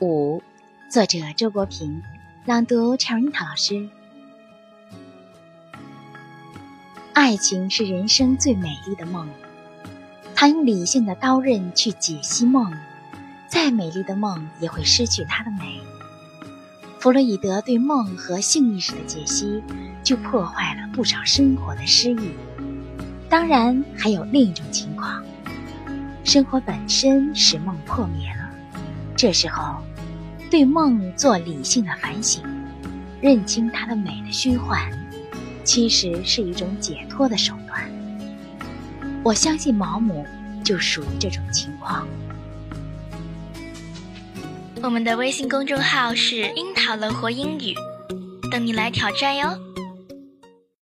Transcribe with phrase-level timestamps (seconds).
[0.00, 0.42] 五，
[0.88, 2.02] 作者周国平，
[2.46, 3.86] 朗读陈樱桃老师。
[7.12, 9.28] 爱情是人生最美丽的梦，
[10.34, 12.72] 他用理性的刀刃去解析梦，
[13.46, 15.78] 再美丽的梦也会失去它的美。
[16.98, 19.62] 弗洛伊德对梦和性意识的解析，
[20.02, 22.30] 就破坏了不少生活的诗意。
[23.28, 25.22] 当然，还有另一种情况，
[26.24, 28.48] 生活本身使梦破灭了，
[29.14, 29.76] 这时候。
[30.50, 32.42] 对梦做理性的反省，
[33.20, 34.90] 认清它的美的虚幻，
[35.62, 37.88] 其实是一种解脱的手段。
[39.22, 40.26] 我相信毛姆
[40.64, 42.04] 就属于这种情况。
[44.82, 47.74] 我们的微信公众号是“樱桃乐活英语”，
[48.50, 49.56] 等你来挑战哟。